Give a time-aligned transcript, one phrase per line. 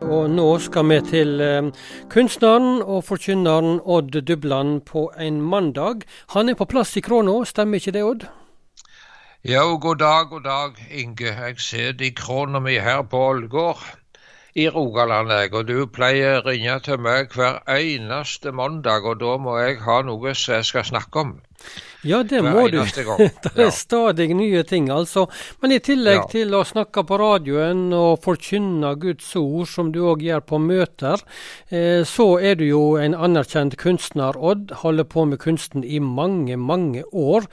[0.00, 1.70] Og nå skal vi til eh,
[2.12, 6.06] kunstneren og forkynneren Odd Dubland på en mandag.
[6.34, 8.28] Han er på plass i Kråna, stemmer ikke det, Odd?
[9.44, 11.32] Ja, god dag, god dag, Inge.
[11.32, 13.99] Jeg sitter i krona mi her på Ålgård
[14.60, 15.52] i Rogaland, jeg.
[15.56, 20.00] Og du pleier å ringe til meg hver eneste mandag, og da må jeg ha
[20.06, 21.38] noe som jeg skal snakke om.
[22.08, 22.78] Ja, det Hver må du.
[23.54, 25.26] det er stadig nye ting, altså.
[25.60, 26.28] Men i tillegg Ja.
[26.32, 31.20] til å snakke på radioen og forkynne Guds ord, som du òg gjør på møter,
[31.68, 34.72] eh, så er du jo en anerkjent kunstner, Odd.
[34.80, 37.44] Holder på med kunsten i mange, mange år.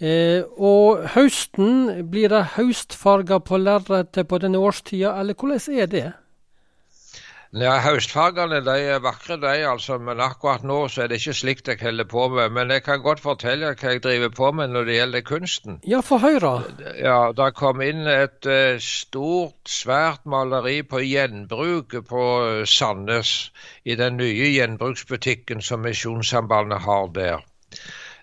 [0.00, 6.08] Eh, og høsten, blir det høstfarger på lerretet på denne årstida, eller hvordan er det?
[7.58, 11.70] Ja, Høstfargene de er vakre, de, altså, men akkurat nå så er det ikke slikt
[11.72, 12.52] jeg holder på med.
[12.54, 15.80] Men jeg kan godt fortelle hva jeg driver på med når det gjelder kunsten.
[15.82, 16.52] Ja, få høre.
[16.94, 22.24] Ja, Det kom inn et eh, stort, svært maleri på gjenbruk på
[22.70, 23.50] Sandnes,
[23.82, 27.46] i den nye gjenbruksbutikken som Misjonssambandet har der.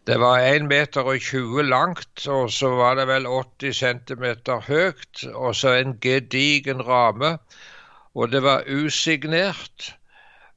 [0.08, 4.28] Det var 1 meter og 20 langt, og så var det vel 80 cm
[4.72, 7.40] høyt, og så en gedigen ramme.
[8.18, 9.92] Og det var usignert.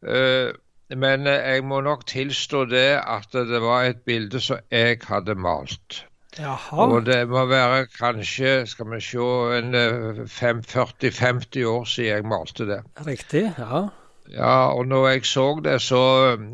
[0.06, 0.50] eh,
[0.90, 6.00] Men jeg må nok tilstå det at det var et bilde som jeg hadde malt.
[6.38, 6.86] Jaha.
[6.86, 9.18] Og det må være kanskje, skal vi se,
[9.58, 12.80] en eh, fem- 40-50 år siden jeg malte det.
[13.06, 13.52] Riktig.
[13.58, 13.84] Ja.
[14.30, 16.02] Ja, og når jeg så det, så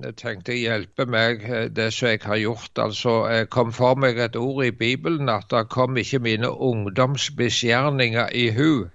[0.05, 1.45] eh, tenkte jeg hjelpe meg
[1.77, 2.71] det som jeg har gjort.
[2.79, 8.29] Altså, jeg kom for meg et ord i Bibelen at det kom ikke mine ungdomsbeskjerninger
[8.35, 8.87] i hu.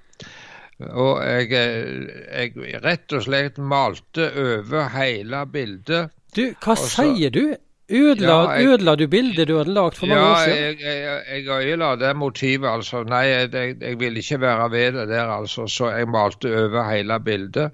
[0.90, 6.10] Og jeg, eh, jeg rett og slett malte over hele bildet.
[6.36, 7.56] Du, hva så- sier du?
[7.92, 10.58] Ødela, Ja, jeg- ødela du bildet du hadde lagd for mange Ja, år siden?
[10.64, 13.04] jeg, jeg, jeg ødela det motivet, altså.
[13.04, 13.52] Nei, jeg,
[13.82, 15.68] jeg, ville ikke være ved det der, altså.
[15.68, 17.72] Så jeg malte over hele bildet.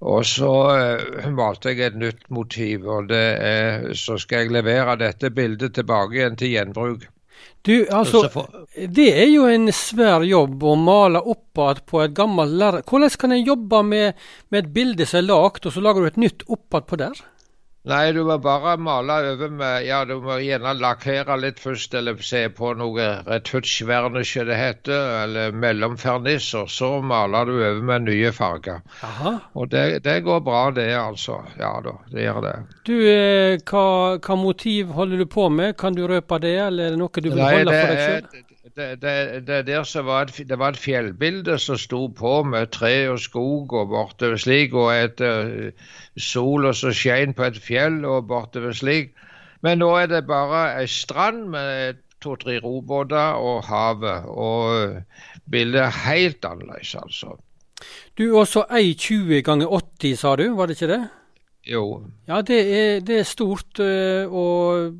[0.00, 0.52] Og så
[1.26, 5.74] uh, malte jeg et nytt motiv, og det er, så skal jeg levere dette bildet
[5.74, 7.02] tilbake igjen til gjenbruk.
[7.66, 8.22] Du, altså,
[8.88, 12.86] det er jo en svær jobb å male oppad på et gammelt lerret.
[12.88, 16.08] Hvordan kan en jobbe med, med et bilde som er lagd, og så lager du
[16.08, 17.20] et nytt oppad på der?
[17.90, 22.20] Nei, du må bare male over med Ja, du må gjerne lakkere litt først, eller
[22.22, 28.30] se på noe retusjvernisje det heter, eller mellomferniss, og så maler du over med nye
[28.36, 28.84] farger.
[29.06, 29.34] Aha.
[29.58, 31.40] Og det, det går bra, det, altså.
[31.58, 32.54] Ja da, det gjør det.
[32.86, 33.84] Du, eh, hva,
[34.22, 35.74] hva motiv holder du på med?
[35.80, 38.49] Kan du røpe det, eller er det noe du vil Nei, holde for deg sjøl?
[38.76, 42.70] Det, det, det, der som var et, det var et fjellbilde som sto på med
[42.76, 45.72] tre og skog og bortover slik, og et uh,
[46.18, 49.12] sol som skein på et fjell og bortover slik.
[49.62, 54.26] Men nå er det bare ei strand med to-tre robåter og havet.
[54.28, 57.36] Og eh, bildet er helt annerledes, altså.
[58.18, 59.66] Du, også 1,20 ganger
[60.00, 61.02] 80, sa du, var det ikke det?
[61.68, 61.84] Jo.
[62.28, 63.80] Ja, det er, det er stort.
[63.80, 64.96] eh, Og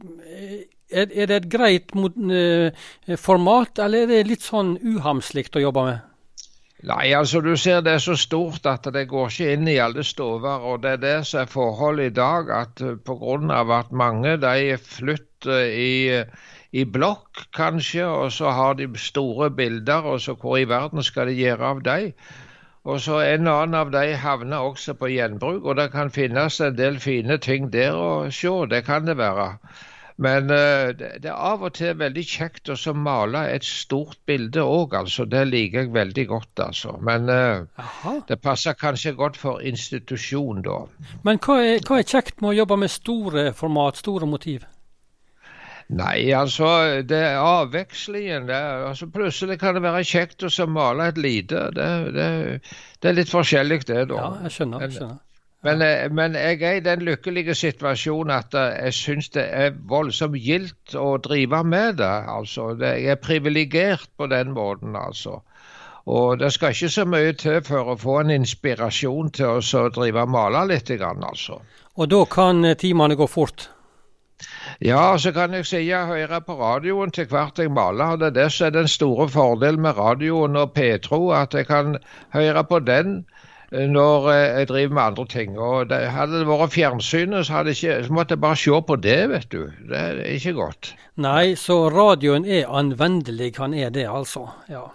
[0.92, 2.86] er, det et greit eh,
[3.16, 6.06] format, eller er det litt sånn uhamslikt å jobbe med?
[6.88, 10.04] Nei, altså du ser det er så stort at det går ikke inn i alle
[10.06, 10.62] stover.
[10.64, 13.16] Og det er det som er forholdet i dag, at pga.
[13.20, 16.22] grunn av at mange de flytter i,
[16.72, 21.28] i blokk kanskje, og så har de store bilder, og så hvor i verden skal
[21.28, 22.14] de gjøre av dem?
[22.88, 26.60] Og så en og annen av de havner også på gjenbruk, og det kan finnes
[26.64, 29.50] en del fine ting der å se, det kan det være.
[30.20, 34.60] Men uh, det, det er av og til veldig kjekt å male et stort bilde
[34.60, 35.24] òg, altså.
[35.24, 36.96] Det liker jeg veldig godt, altså.
[37.00, 40.82] Men uh, det passer kanskje godt for institusjon, da.
[41.24, 44.68] Men hva er, hva er kjekt med å jobbe med store format, store motiv?
[45.90, 46.68] Nei, altså,
[47.02, 48.44] det er avvekslingen.
[48.46, 51.64] Det, er- altså, plutselig kan det være kjekt å male et lite.
[51.74, 52.28] Det, det,
[53.02, 54.20] det er litt forskjellig, det, da.
[54.20, 54.84] Ja, jeg skjønner.
[54.86, 55.18] jeg skjønner.
[55.62, 59.74] Men, eh, men jeg er i den lykkelige situasjonen at eh, jeg syns det er
[59.92, 62.14] voldsomt gildt å drive med det.
[62.34, 65.42] Altså, det, jeg er privilegert på den måten, altså.
[66.08, 70.24] Og det skal ikke så mye til for å få en inspirasjon til å drive
[70.24, 71.60] og male litt, altså.
[72.00, 73.68] Og da kan eh, timene gå fort.
[74.80, 78.16] Ja, så kan jeg si jeg hører på radioen til hvert jeg maler.
[78.16, 81.98] Det er det som er den store fordelen med radioen og Petro, at jeg kan
[82.32, 83.26] høre på den
[83.70, 85.58] når eh, jeg driver med andre ting.
[85.58, 89.18] Og det, Hadde det vært fjernsynet, så, ikke, så måtte jeg bare se på det,
[89.30, 89.60] vet du.
[89.90, 90.94] Det er ikke godt.
[91.20, 94.48] Nei, så radioen er anvendelig, han er det, altså.
[94.68, 94.88] Ja.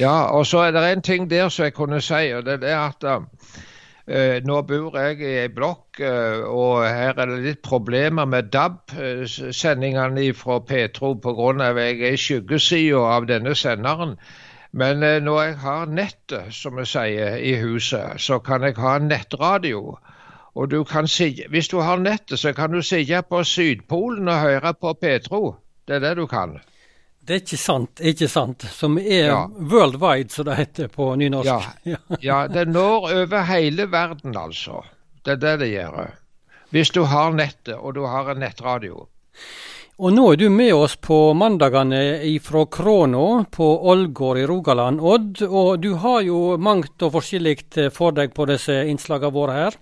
[0.00, 2.78] Ja, og så er det en ting der som jeg kunne si, og det er
[2.80, 8.24] at uh, nå bor jeg i ei blokk, eh, og her er det litt problemer
[8.24, 11.52] med DAB-sendingene fra Petro pga.
[11.76, 14.16] jeg er i skyggesida av denne senderen.
[14.72, 18.96] Men eh, når jeg har nettet, som vi sier, i huset, så kan jeg ha
[18.98, 19.98] nettradio.
[20.54, 24.40] Og du kan si, hvis du har nettet, så kan du sitte på Sydpolen og
[24.40, 25.56] høre på Petro.
[25.88, 26.58] Det er det du kan.
[27.22, 28.64] Det er ikke sant, ikke sant.
[28.74, 29.42] Som er ja.
[29.46, 31.68] worldwide, som det heter på nynorsk.
[31.86, 32.00] Ja.
[32.30, 34.82] ja, det når over hele verden, altså.
[35.22, 36.16] Det er det det gjør.
[36.72, 39.06] Hvis du har nettet, og du har en nettradio.
[40.02, 42.00] Og nå er du med oss på mandagene
[42.42, 45.44] fra Kråna på Ålgård i Rogaland, Odd.
[45.46, 47.60] Og du har jo mangt og forskjellig
[47.94, 49.76] for deg på disse innslagene våre her.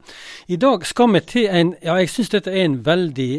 [0.53, 3.31] I dag skal vi til en Ja, jeg syns dette er en veldig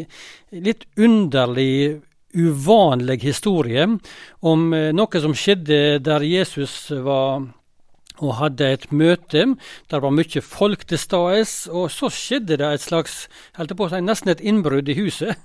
[0.66, 2.02] litt underlig
[2.34, 3.86] uvanlig historie
[4.40, 7.44] om eh, noe som skjedde der Jesus var
[8.18, 9.44] og hadde et møte.
[9.86, 11.46] Der var mye folk til stede.
[11.70, 15.38] Og så skjedde det et slags, holdt på å si, nesten et innbrudd i huset.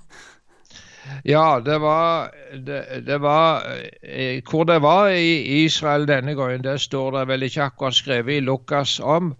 [1.24, 2.30] Ja, det var,
[2.66, 3.62] det, det var,
[4.02, 8.36] eh, Hvor det var i Israel denne gangen, det står det vel ikke akkurat skrevet
[8.36, 9.34] i Lukas om.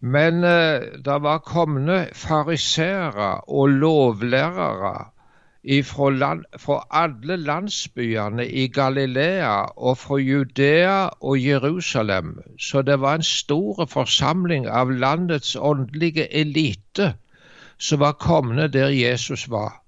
[0.00, 5.14] Men eh, det var komne fariseere og lovlærere
[5.64, 12.38] fra, land, fra alle landsbyene i Galilea og fra Judea og Jerusalem.
[12.60, 17.14] Så det var en stor forsamling av landets åndelige elite
[17.78, 19.83] som var komne der Jesus var.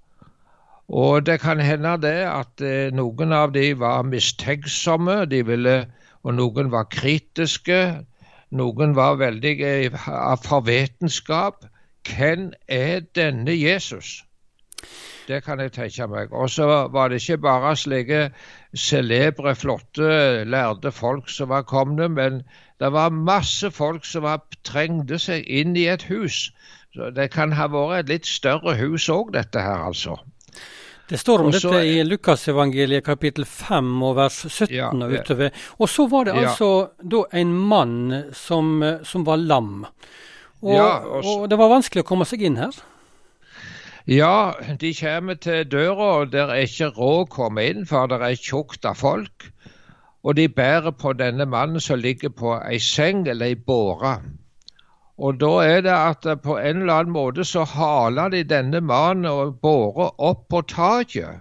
[0.89, 5.79] Og det kan hende det at eh, noen av de var mistenksomme, de ville,
[6.23, 7.81] og noen var kritiske.
[8.55, 9.57] Noen var veldig
[10.07, 11.67] av forvitenskap.
[12.07, 14.23] Hvem er denne Jesus?
[15.27, 16.31] Det kan jeg tenke meg.
[16.31, 18.21] Og så var det ikke bare slike
[18.77, 22.45] celebre, flotte, lærde folk som var komne, men
[22.81, 26.53] det var masse folk som var, trengte seg inn i et hus.
[26.95, 30.17] Så Det kan ha vært et litt større hus òg, dette her, altså.
[31.09, 35.55] Det står om Også, dette i Lukasevangeliet kapittel 5 og vers 17 ja, og utover.
[35.79, 36.49] Og så var det ja.
[36.49, 37.97] altså da en mann
[38.35, 39.85] som, som var lam.
[40.65, 40.91] Og, ja,
[41.23, 42.75] og, det var vanskelig å komme seg inn her?
[44.07, 48.21] Ja, de kommer til døra, og det er ikke råd å komme inn, for det
[48.23, 49.49] er tjukt av folk.
[50.27, 54.17] Og de bærer på denne mannen som ligger på ei seng eller ei båre.
[55.17, 59.29] Og da er det at på en eller annen måte så haler de denne mannen
[59.31, 61.41] og bårer opp på taket.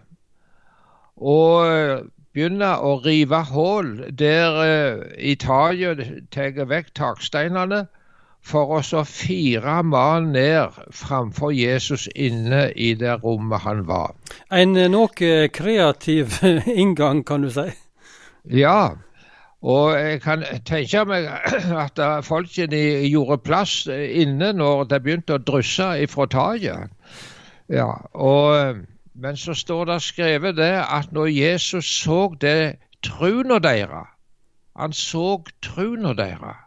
[1.16, 2.06] Og eh,
[2.36, 7.86] begynner å rive hull der uh, i taket, tar vekk taksteinene,
[8.46, 14.14] for å så fire mannen ned framfor Jesus inne i det rommet han var.
[14.52, 16.40] En eh, noe kreativ
[16.84, 17.72] inngang, kan du si?
[18.52, 18.96] Ja,
[19.66, 21.26] og jeg kan tenke meg
[21.86, 26.92] at folkene gjorde plass inne når det begynte å drysse ifra taket.
[27.74, 28.84] Ja, og,
[29.18, 34.12] men så står det skrevet det at når Jesus så det truna deres,
[34.78, 36.62] han så truna deres,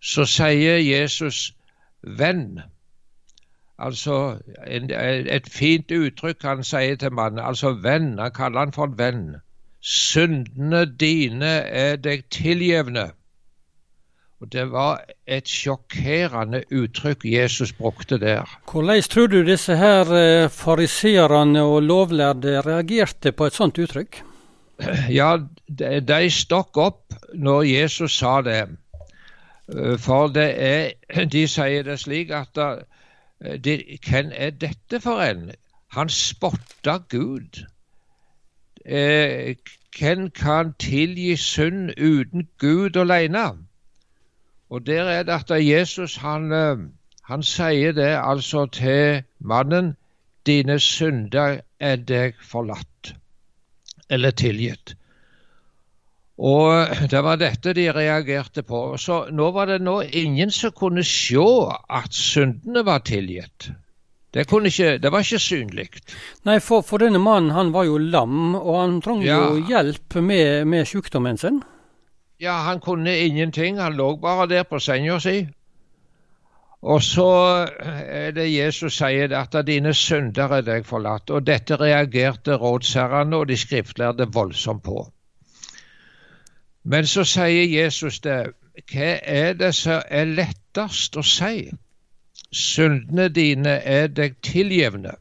[0.00, 1.54] så sier Jesus
[2.02, 2.60] 'venn'.
[3.78, 7.38] Altså en, et fint uttrykk han sier til mannen.
[7.38, 8.18] Altså venn.
[8.18, 9.40] Han kaller han for venn.
[9.84, 13.10] Syndene dine er deg tiljevne.
[14.40, 18.48] Og Det var et sjokkerende uttrykk Jesus brukte der.
[18.70, 24.22] Hvordan tror du disse her eh, fariseerne og lovlærde reagerte på et sånt uttrykk?
[25.18, 25.36] Ja,
[25.68, 28.62] de, de stokk opp når Jesus sa det.
[29.68, 30.92] Eh, for det er,
[31.36, 35.50] de sier det slik at eh, de, Hvem er dette for en?
[35.92, 37.64] Han spotta Gud
[38.84, 39.56] eh,
[39.98, 43.44] hvem kan tilgi synd uten Gud alene?
[44.70, 46.78] Og der er det at Jesus han, eh,
[47.24, 49.96] han sier det altså til mannen
[50.46, 53.14] dine synder er deg forlatt,
[54.10, 54.96] eller tilgitt.
[56.38, 58.96] Og det var dette de reagerte på.
[58.98, 61.46] Så nå var det nå ingen som kunne se
[61.90, 63.70] at syndene var tilgitt.
[64.34, 65.88] Det, ikke, det, var ikke synlig.
[66.44, 69.36] Nei, for, for, denne mannen han var jo lam, og han trengte ja.
[69.46, 71.62] jo hjelp med, med sykdommen sin.
[72.42, 73.78] Ja, han kunne ingenting.
[73.78, 75.44] Han lå bare der på senga si.
[76.82, 77.28] Og så
[77.86, 81.30] er det Jesus sier at dine synder er deg forlatt.
[81.30, 85.06] Og dette reagerte rådsherrene og de skriftlærde voldsomt på.
[86.84, 88.42] Men så sier Jesus det.
[88.90, 91.70] Hva er det som er lettest å si?
[92.54, 95.16] Syndene dine er deg tilgjevne.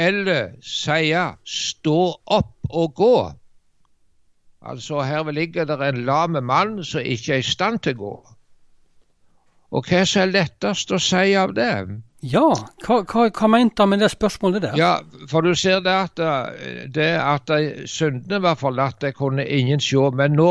[0.00, 3.14] Eller sier stå opp og gå.
[4.60, 8.14] Altså her ligger det en lam mann som ikke er i stand til å gå.
[9.70, 11.72] Og hva som er lettest å si av det?
[12.26, 12.48] Ja,
[12.84, 14.76] hva, hva, hva mente han med det spørsmålet der?
[14.76, 14.92] Ja,
[15.30, 16.20] For du ser det at,
[16.92, 17.52] det at
[17.88, 20.10] syndene var forlatt, det kunne ingen se.
[20.18, 20.50] Men nå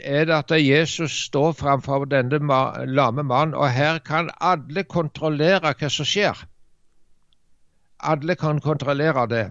[0.00, 2.38] er det at Jesus står framfor denne
[2.86, 6.44] lame mannen, og her kan alle kontrollere hva som skjer.
[8.00, 9.46] Alle kan kontrollere det.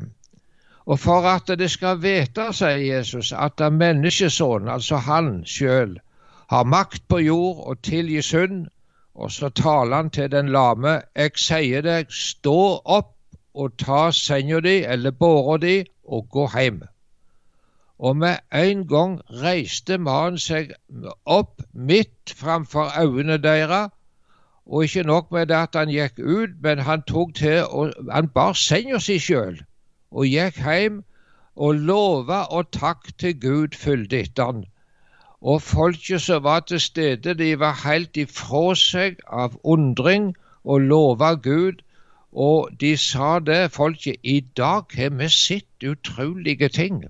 [0.86, 6.00] Og for at det skal vite, sier Jesus, at det menneskesonen, altså han sjøl,
[6.50, 8.66] har makt på jord og tilgi synd,
[9.16, 13.14] og så taler han til den lame, jeg sier deg, stå opp
[13.54, 16.82] og ta senga di eller båra di og gå hjem.
[18.01, 19.12] Og med en gang
[19.43, 20.72] reiste mannen seg
[21.25, 23.91] opp midt framfor øynene deres,
[24.65, 28.29] og ikke nok med det at han gikk ut, men han tok til og han
[28.39, 29.62] bar senga si sjøl
[30.12, 31.01] og gikk hjem
[31.55, 34.65] og lova og takk til Gud fulgte etter han.
[35.41, 41.34] Og folket som var til stede, de var helt ifra seg av undring og lova
[41.36, 41.81] Gud.
[42.31, 47.03] Og de sa det, folket, i dag har vi sett utrolige ting.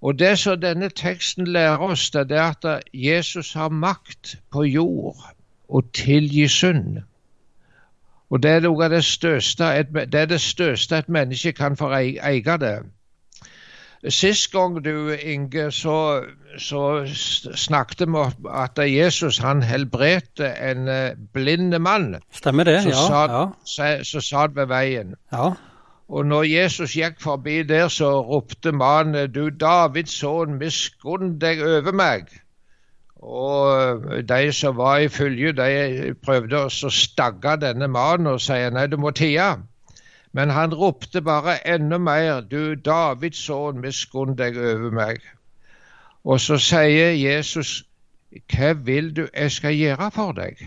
[0.00, 5.20] Og det som denne teksten lærer oss, det er at Jesus har makt på jord
[5.68, 7.02] å tilgi synd.
[8.30, 11.90] Og det er noe av det største et, det det største et menneske kan få
[11.98, 12.78] eie det.
[14.08, 16.24] Sist gang du, Inge, så,
[16.56, 22.14] så snakket vi om at Jesus han helbredte en blinde blind mann.
[22.32, 22.96] Stemmer det, ja.
[22.96, 23.34] Satt,
[23.76, 23.90] ja.
[24.02, 25.18] Som satt ved veien.
[25.32, 25.52] Ja.
[26.10, 31.94] Og når Jesus gikk forbi der, så ropte mannen, du Davids sønn, miskunn deg over
[31.94, 32.32] meg.
[33.22, 38.88] Og de som var i følge, de prøvde å stagge denne mannen og si nei,
[38.90, 39.52] du må tie.
[40.34, 45.22] Men han ropte bare enda mer, du Davids sønn, miskunn deg over meg.
[46.24, 47.84] Og så sier Jesus,
[48.50, 50.58] hva vil du jeg skal gjøre for deg?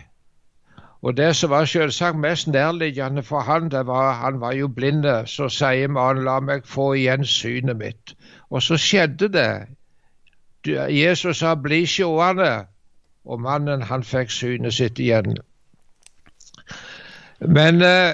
[1.03, 5.05] Og det som var selvsagt mest nærliggende for han, det var han var jo blind.
[5.27, 8.13] Så sier mannen, la meg få igjen synet mitt.
[8.49, 9.67] Og så skjedde det
[10.67, 12.65] Jesus sa 'bli sjående',
[13.25, 15.37] og mannen han fikk synet sitt igjen.
[17.39, 18.13] Men eh,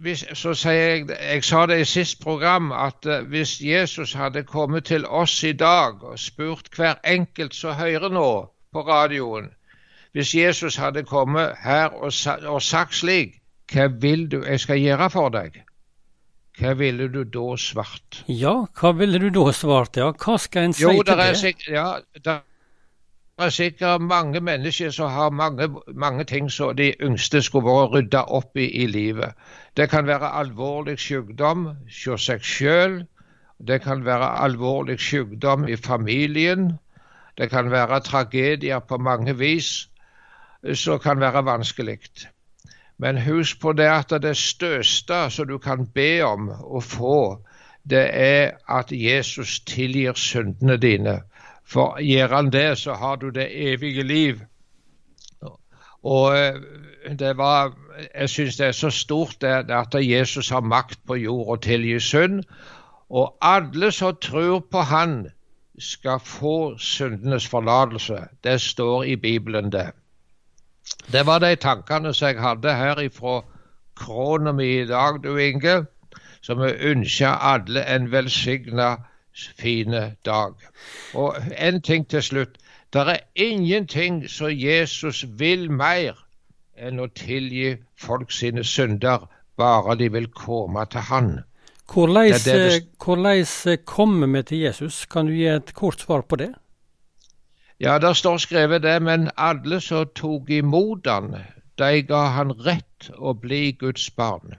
[0.00, 4.42] hvis, så sier jeg Jeg sa det i sist program at eh, hvis Jesus hadde
[4.42, 9.48] kommet til oss i dag og spurt hver enkelt som hører nå på radioen
[10.16, 12.12] Hvis Jesus hadde kommet her og,
[12.48, 13.34] og sagt slik
[13.72, 15.58] Hva vil du jeg skal gjøre for deg?
[16.56, 18.22] Hva ville du da svart?
[18.32, 19.98] Ja, hva ville du da svart?
[20.00, 21.26] Ja, hva skal en si jo, til det?
[21.36, 21.88] Sikkert, ja,
[22.24, 22.36] det
[23.44, 28.22] er sikkert mange mennesker som har mange, mange ting som de yngste skulle vært rydda
[28.38, 29.36] opp i i livet.
[29.76, 31.66] Det kan være alvorlig sykdom
[31.98, 33.02] hos seg sjøl.
[33.60, 36.78] Det kan være alvorlig sykdom i familien.
[37.36, 39.90] Det kan være tragedier på mange vis
[40.74, 41.98] som kan være vanskelig.
[42.98, 47.44] Men husk på det at det største som du kan be om å få,
[47.90, 51.20] det er at Jesus tilgir syndene dine.
[51.66, 54.40] For gjør han det, så har du det evige liv.
[56.02, 56.54] Og eh,
[57.18, 57.74] det var,
[58.14, 61.98] Jeg syns det er så stort det, at Jesus har makt på jord og tilgir
[61.98, 62.42] synd.
[63.10, 65.26] Og alle som tror på Han,
[65.78, 68.18] skal få syndenes forlatelse.
[68.44, 69.90] Det står i Bibelen, det.
[71.12, 73.40] Det var de tankene som jeg hadde her ifra
[73.96, 75.86] krona mi i dag, du Inge.
[76.40, 78.96] Så vi ønsker alle en velsigna,
[79.58, 80.54] fine dag.
[81.14, 82.58] Og en ting til slutt.
[82.92, 86.14] Det er ingenting som Jesus vil mer
[86.76, 89.26] enn å tilgi folk sine synder,
[89.56, 91.30] bare de vil komme til Han.
[91.92, 92.32] Hvordan
[93.84, 95.06] kommer vi til Jesus?
[95.06, 96.54] Kan du gi et kort svar på det?
[97.80, 101.34] Ja, det står skrevet det, men alle som tok imot han,
[101.78, 104.56] de ga han rett å bli Guds barn.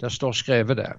[0.00, 0.92] Det står skrevet det.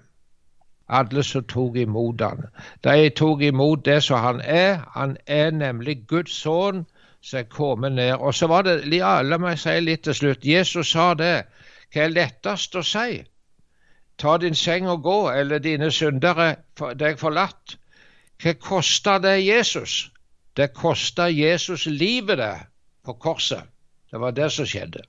[0.89, 2.43] Alle som tok imot han.
[2.83, 4.83] De tok imot det som han er.
[4.95, 6.83] Han er nemlig Guds sønn
[7.21, 8.13] som er kommet ned.
[8.19, 10.45] Og så var det, ja, La meg si litt til slutt.
[10.45, 11.45] Jesus sa det.
[11.93, 13.21] Hva er lettest å si?
[14.17, 16.55] Ta din seng og gå, eller dine syndere
[16.99, 17.77] deg forlatt.
[18.43, 20.09] Hva koster det Jesus?
[20.53, 22.55] Det kosta Jesus livet det
[23.05, 23.63] på korset.
[24.11, 25.01] Det var det som skjedde.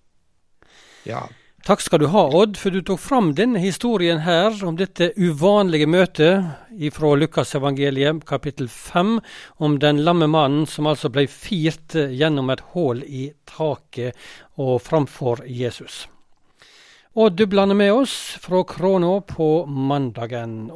[1.04, 1.26] Ja.
[1.64, 5.88] Takk skal du ha, Odd, for du tok fram denne historien her om dette uvanlige
[5.88, 9.14] møtet fra Lukasevangeliet kapittel 5,
[9.64, 14.12] om den lamme mannen som altså ble firt gjennom et hull i taket
[14.60, 16.02] og framfor Jesus.
[17.16, 20.74] Odd du blander med oss fra Kråna på mandagen.